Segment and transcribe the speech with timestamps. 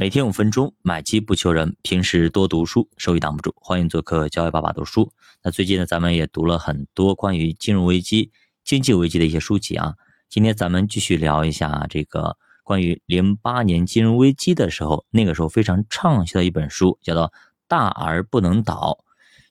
[0.00, 1.76] 每天五分钟，买基不求人。
[1.82, 3.54] 平时多读书，收益挡不住。
[3.60, 5.12] 欢迎做客教育爸爸读书。
[5.42, 8.32] 那最近呢，咱们也读了很多关于金融危机、
[8.64, 9.96] 经济危机的一些书籍啊。
[10.30, 17.24] 今天咱们继续聊一下这个关于零八年金融危机的时候，那个时候非常畅销的一本书，叫做
[17.68, 19.04] 《大而不能倒》。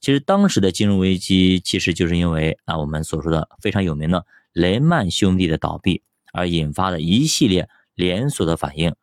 [0.00, 8.94] 其实当时的金融危机，其实就是因为啊我们所说的非常有名的雷曼兄弟的倒闭而引发的一系列连锁的反应。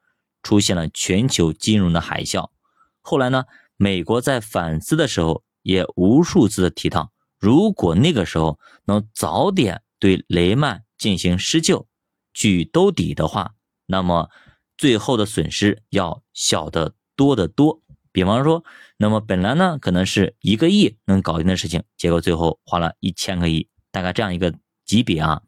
[0.44, 2.50] 出现了全球金融的海啸。
[3.02, 3.46] 后来呢，
[3.78, 11.88] 美国在反思的时候也无数次的提到，如果那个时候能早点对雷曼进行施救、
[12.34, 14.30] 去兜底的话，那么
[14.78, 17.82] 最后的损失要小得多得多。
[18.12, 18.64] 比方说，
[18.98, 24.54] 那么本来呢可能是一个亿能搞定的事情，结果最后花了一千个亿，大概这样一个
[24.86, 25.42] 级别啊。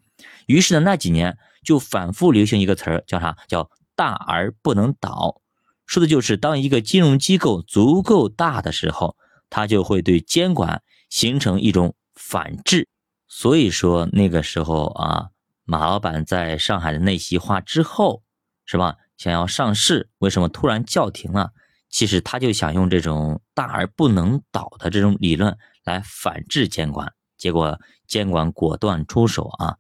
[0.47, 3.37] 于是呢，那几年就反复流行一个词儿，叫啥？
[3.47, 3.69] 叫。
[3.95, 5.41] 大而不能倒，
[5.85, 9.15] 说的就是当一个金融机构足够大的时候，
[9.49, 12.87] 它就会对监管形成一种反制。
[13.27, 15.29] 所以说那个时候啊，
[15.63, 18.23] 马老板在上海的那席话之后，
[18.65, 18.97] 是吧？
[19.17, 21.51] 想要上市，为什么突然叫停了？
[21.89, 29.77] 其实他就想用这种大而不能倒的这种理论来反制监管，结果监管果断出手啊。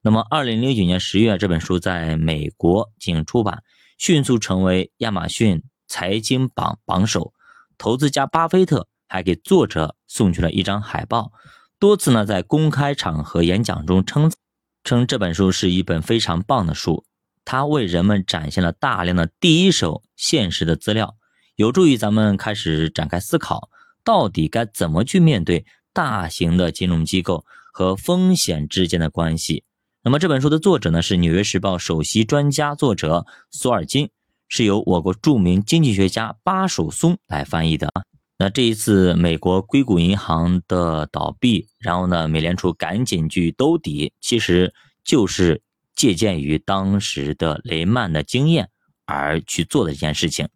[0.00, 3.64] 那么，二零零九年十月，这本书在美国进行出版，
[3.98, 7.32] 迅速成为亚马逊财经榜榜首。
[7.76, 11.32] 投资家巴菲特还给作者送去了一张海报，
[11.80, 14.30] 多次呢在公开场合演讲中称
[14.84, 17.04] 称这本书是一本非常棒的书。
[17.44, 21.16] 它为人们展现了大量的第一手现实的资料，
[21.56, 23.68] 有助于咱们开始展开思考，
[24.04, 29.64] 到底该怎么去面对大型的金融机构和风险之间的关系。
[30.08, 34.08] 那么这本书的作者呢是《纽约时报》首席专家作者索尔金，
[34.48, 37.92] 是由我国著名经济学家巴曙松来翻译的。
[38.38, 44.72] 那这一次美国硅谷银行的倒闭，然后呢，美联储赶紧去兜底，其实
[45.04, 45.60] 就是
[45.94, 48.70] 借鉴于当时的雷曼的经验
[49.04, 50.48] 而去做的一件事情。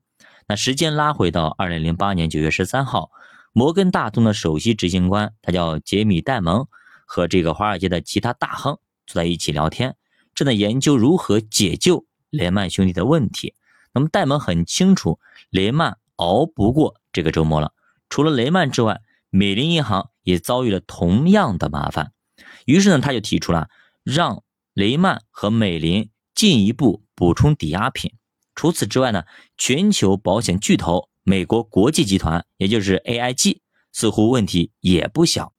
[0.49, 3.11] 那时间拉回到二零零八年九月十三号，
[3.53, 6.67] 摩根大通的首席执行官他叫杰米戴蒙，
[7.05, 8.79] 和这个华尔街的其他大亨。
[9.13, 9.97] 坐在一起聊天，
[10.35, 13.55] 正在研究如何解救雷曼兄弟的问题。
[13.93, 17.75] 那么戴蒙很清楚，雷曼熬不过这个周末了。
[18.09, 22.15] 除了雷曼之外，美林银行也遭遇了同样的麻烦。
[22.65, 23.69] 于是呢，他就提出了
[24.03, 24.43] 让
[24.73, 28.15] 雷曼和美林进一步补充抵押品。
[28.55, 29.25] 除此之外呢，
[29.59, 33.59] 全球保险巨头美国国际集团，也就是 AIG，
[33.93, 35.53] 似乎问题也不小。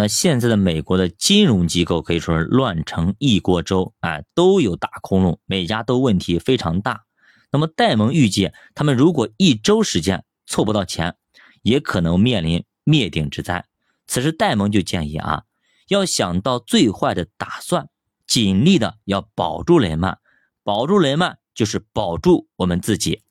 [0.00, 7.02] 那现在的美国的金融机构可以说是乱成一锅粥，哎，都有大窟窿，每家都问题非常大。
[7.50, 11.16] 那么戴蒙预计，他们如果一周时间凑不到钱，
[11.62, 13.64] 也可能面临灭顶之灾。
[14.06, 15.42] 此时戴蒙就建议啊，
[15.88, 17.88] 要想到最坏的打算，
[18.24, 20.18] 尽力的要保住雷曼，
[20.62, 23.22] 保住雷曼就是保住我们自己。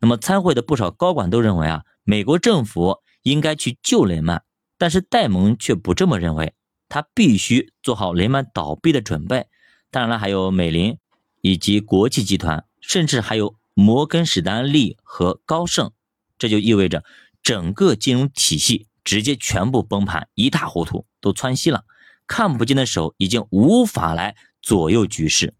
[0.00, 4.42] 那么参会的不少高管都认为啊，美国政府应该去救雷曼。
[4.76, 6.54] 但是戴蒙却不这么认为，
[6.88, 9.46] 他必须做好雷曼倒闭的准备。
[9.90, 10.98] 当然了，还有美林
[11.40, 15.92] 以及国际集团，甚至还有摩根史丹利和高盛，
[16.38, 17.04] 这就意味着
[17.42, 21.84] 整个金融体系直接全部崩盘，一塌糊涂，都窜稀了，
[22.26, 25.54] 看不见的手已经无法来左右局势。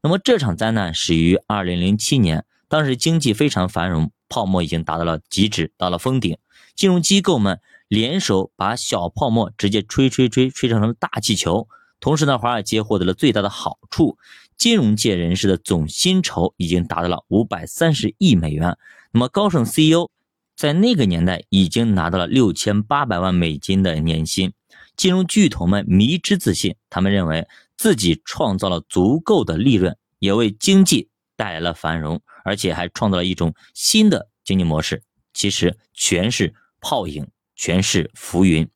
[0.00, 6.38] 那么这场灾难始于二零零七年，当时经济非常繁荣，泡沫已经达到了极致，到了峰顶，
[6.74, 7.60] 金融机构们。
[7.94, 11.68] 联手把小泡沫直接吹吹吹吹成了大气球，
[12.00, 14.18] 同时呢，华尔街获得了最大的好处，
[14.56, 18.76] 金融界人士的总薪酬已经达到了五百三十亿美元。
[19.12, 20.10] 那么高盛 CEO
[20.56, 24.52] 在那个年代已经拿到了六千八百万美金的年薪。
[24.96, 35.04] 金融巨头们迷之自信，他们认为自己创造了足够的利润，也为经济带来了繁荣，而且还创造了一种新的经济模式。
[35.32, 37.28] 其实全是泡影。
[37.56, 38.68] 全是浮云，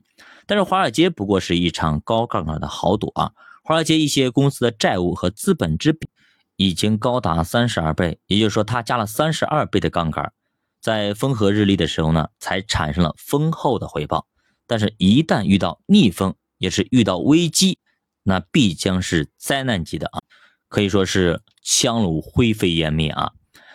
[0.47, 3.33] 但是华尔街不过是一场高杠杆的豪赌啊！
[3.63, 6.09] 华尔街一些公司的债务和资本之比
[6.57, 10.33] 已经高达三十二倍，也就是说，它加了三十二倍的杠杆，
[10.81, 14.27] 在风和日丽的时候呢，才产生了丰厚的回报。
[14.67, 17.79] 但是，一旦遇到逆风，也是遇到危机，
[18.23, 20.21] 那必将是灾难级的啊！
[20.69, 23.33] 可以说是枪炉灰飞烟灭啊！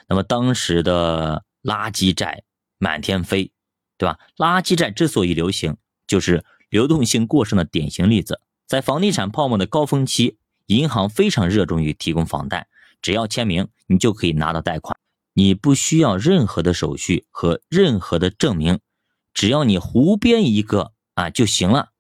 [0.10, 2.44] 那么，当时的垃圾债
[2.78, 3.53] 满天飞。
[4.04, 4.20] 对吧？
[4.36, 8.42] 垃圾债之所以流行，就是流动性过剩的典型例子。
[8.68, 10.36] 在房地产泡沫的高峰期，
[10.66, 12.68] 银行非常热衷于提供房贷，
[13.02, 14.98] 只要签名，你就可以拿到贷款。
[15.34, 18.82] 你不需要任何的手续和任何的证明，
[19.34, 21.92] 只要你胡编一个啊就行了。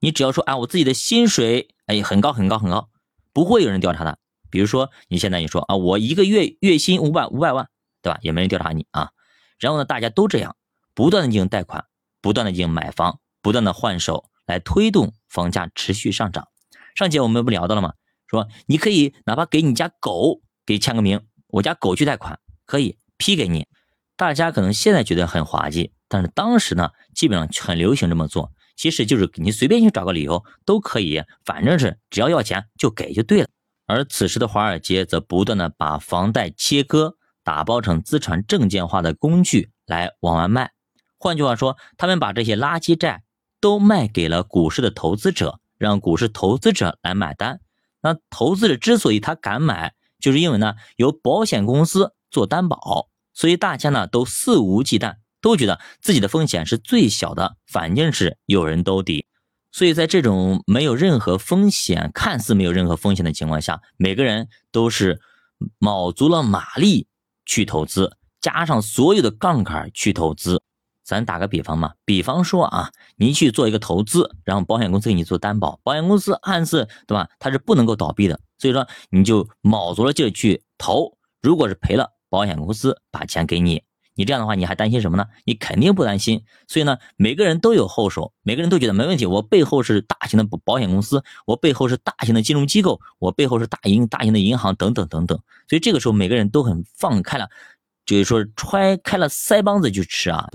[0.00, 2.88] 你只要说啊，我自己的薪水哎很高很高很高，
[3.32, 4.18] 不会有人调查的。
[4.50, 7.68] 比如说你现在你说啊，我一个月月薪五百五百万，
[8.02, 8.18] 对吧？
[8.20, 9.10] 也没人调查你啊。
[9.60, 10.56] 然后呢，大家都这样，
[10.94, 11.84] 不断的进行贷款，
[12.20, 16.48] 不断的进行买房，不断的换手，来推动房价持续上涨。
[16.94, 17.94] 上节我们不聊到了吗？
[18.26, 22.38] 说你可以哪怕给你家狗给签个名，我家狗去贷款。
[22.64, 23.66] 可以批给你，
[24.16, 28.52] 大家可能现在觉得很滑稽，但是当时呢，基本上很流行这么做。
[28.76, 33.48] 其实就是你随便去找个理由都可以，反正是只要要钱就给就对了。
[33.86, 40.72] 而此时的华尔街则不断的把房贷切割，打包成资产证券化的工具来往外卖。
[41.22, 43.22] 换句话说，他们把这些垃圾债
[43.60, 47.60] 都卖给了股市的投资者，让股市投资者来买单。
[48.02, 52.12] 那投资者之所以他敢买，就是因为呢，有保险公司。
[52.32, 59.26] 做担保，所以大家呢都肆无忌惮，都觉得自己的风险是最小的，反正是有人兜底。
[59.70, 65.20] 所以在这种没有任何风险、看似没有任何风险的情况下，每个人都是
[65.78, 67.06] 卯足了马力
[67.44, 70.62] 去投资，加上所有的杠杆去投资。
[71.04, 77.28] 咱打个比方嘛，比方说啊，你去做一个投资，然后保险公司给你做担保，保险公司暗示对吧？
[77.38, 82.10] 它是不能够倒闭的，所以说你就卯足了劲去投，如果是赔了。
[82.32, 83.82] 保险公司把钱给你，
[84.14, 85.26] 你这样的话你还担心什么呢？
[85.44, 86.42] 你肯定不担心。
[86.66, 89.26] 所以呢，每个人都有后手，每个人都觉得没问题。
[89.26, 95.38] 我背后是大型的保保险公司，我背后是大型的金融机构，我背后是大银大型的银行等等等等。
[95.68, 97.50] 所以这个时候每个人都很放开了，
[98.06, 100.48] 就是说揣开了腮帮子去吃啊。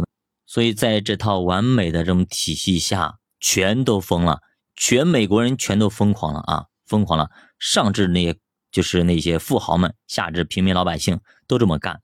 [0.48, 4.42] 所以在这套完美的这种体系下，全都疯了，
[4.76, 7.30] 全美国人全都疯狂了啊，疯狂了，
[7.60, 8.40] 上至那些。
[8.70, 12.02] 就是那些富豪们，下至平民老百姓都这么干，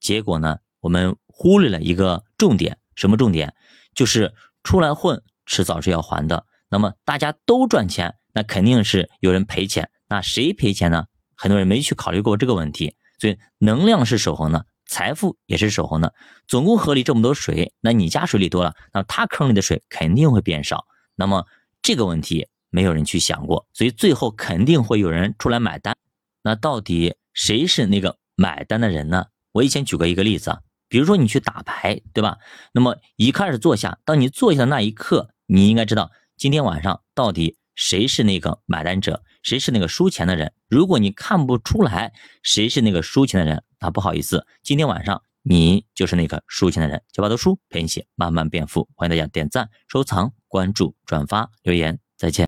[0.00, 3.52] 结果呢，我们忽略了一个重点，什么重点？
[3.94, 4.32] 就是
[4.62, 6.46] 出来混，迟早是要还的。
[6.70, 9.90] 那么大家都赚钱，那肯定是有人赔钱。
[10.08, 11.06] 那谁赔钱呢？
[11.34, 12.94] 很多人没去考虑过这个问题。
[13.18, 16.14] 所以能量是守恒的，财富也是守恒的。
[16.46, 20.86] 总共河里这么多水，那你家水里多了，那他坑里的水肯定会变少。
[21.16, 21.44] 那么
[21.82, 25.96] 这个问题没有人去想过，所以最后肯定会有人出来买单。
[26.44, 29.26] 那到底谁是那个买单的人呢？
[29.50, 32.38] 我以前举过一个例子啊，比如说你去打牌，对吧？
[32.70, 40.52] 那么一开始坐下，当你坐下的那一刻，你应该知道今天晚上到底谁是那个买单者，谁是那个输钱的人。
[40.68, 42.12] 如果你看不出来
[42.42, 47.02] 谁是那个输钱的人，那不好意思，今天晚上你就是那个输钱的人。
[47.12, 52.42] 小巴读书陪你一起慢慢变富，欢迎大家点赞、收藏、关注、转发、留言，再见。